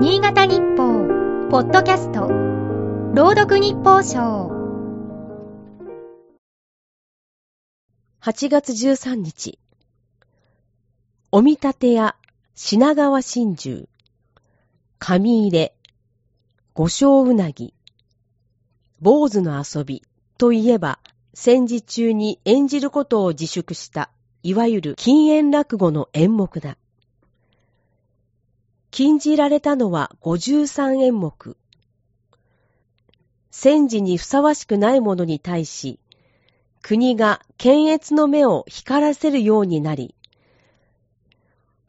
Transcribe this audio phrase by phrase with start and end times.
[0.00, 1.06] 新潟日報、
[1.50, 2.26] ポッドキャスト、
[3.12, 4.50] 朗読日報賞。
[8.22, 9.58] 8月13日。
[11.30, 12.16] お見立てや
[12.54, 13.88] 品川真珠、
[14.98, 15.74] 紙入れ、
[16.72, 17.74] 五章うなぎ、
[19.02, 20.02] 坊主の遊び
[20.38, 20.98] といえば、
[21.34, 24.10] 戦時中に演じることを自粛した、
[24.42, 26.78] いわゆる禁煙落語の演目だ。
[29.00, 31.56] 禁じられたのは53演目。
[33.50, 35.98] 戦時にふさわしくないものに対し、
[36.82, 40.14] 国が検閲の目を光らせるようになり、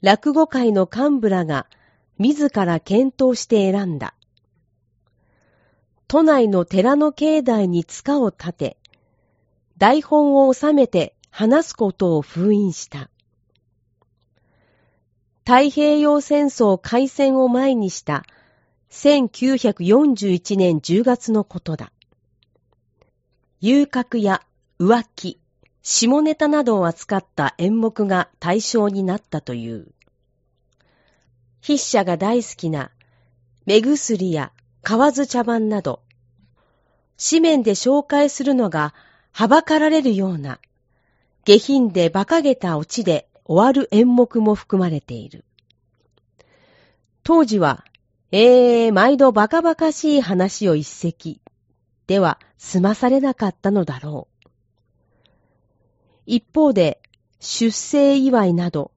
[0.00, 1.66] 落語界の幹部らが
[2.16, 4.14] 自ら検討して選んだ。
[6.08, 8.76] 都内の寺の境内に塚を建て、
[9.76, 13.10] 台本を収めて話すことを封印した。
[15.46, 18.24] 太平洋戦争開戦を前にした
[18.90, 21.92] 1941年10月のことだ。
[23.60, 24.40] 遊郭や
[24.80, 25.38] 浮気、
[25.82, 29.88] 下ネタなどを扱った演目が対象になったという。
[31.60, 32.90] 筆者が大好きな
[33.66, 34.50] 目薬や
[34.82, 36.00] 河津茶番など、
[37.18, 38.94] 紙面で紹介するのが
[39.32, 40.58] はばかられるような、
[41.44, 45.44] 下品で馬鹿げたオチで終わる演目も含まれている。
[47.22, 47.84] 当時は、
[48.30, 51.40] えー、毎度バカバカしい話を一席
[52.06, 54.48] では済まされなかったのだろう。
[56.26, 57.00] 一方で、
[57.40, 58.90] 出生祝いなど、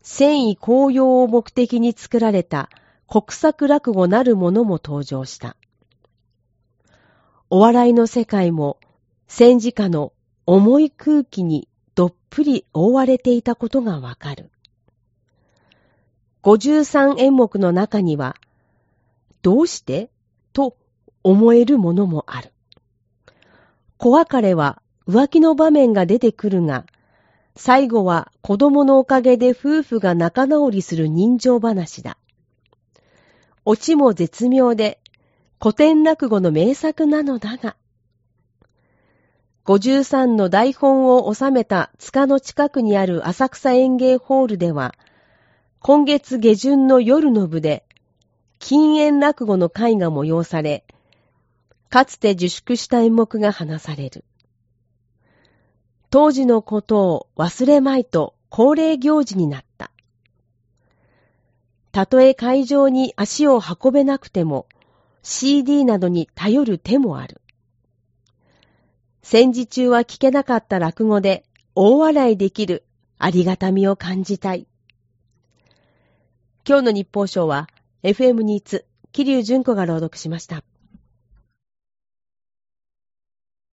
[0.00, 2.70] 戦意高揚を目的に作られた
[3.06, 5.56] 国策落語なるものも登場した。
[7.50, 8.78] お笑いの世界も
[9.28, 10.12] 戦時下の
[10.46, 14.50] 重い空気にどっぷり覆われていたことがわかる。
[16.42, 18.36] 53演目の中には、
[19.42, 20.10] どうして？
[20.52, 20.76] と
[21.22, 22.52] 思えるものもある。
[23.96, 26.84] 小別れは浮気の場面が出てくるが、
[27.56, 32.18] 最後は子供のおかげで夫婦が仲直りする人情話だ。
[33.64, 34.98] オチも絶妙で
[35.62, 37.76] 古典落語の名作なのだが、
[39.64, 44.94] 53の台本を収めた塚の近くにある浅草園芸ホールでは、
[45.80, 47.86] 今月下旬の夜の部で、
[48.58, 50.84] 禁煙落語の会が催され、
[51.88, 54.24] かつて自粛した演目が話される。
[56.10, 59.90] 当時のことを忘れまいと恒例行事になった。
[61.90, 64.66] たとえ会場に足を運べなくても、
[65.22, 67.40] CD などに頼る手もある。
[69.26, 72.84] 戦時中は聞けなかった落語で大笑いできる
[73.18, 74.66] ありがたみを感じたい。
[76.68, 77.70] 今日の日報賞は
[78.02, 80.62] FM ニーツ、桐生純子が朗読しました。